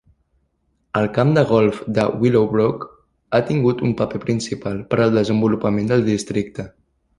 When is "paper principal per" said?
4.01-5.01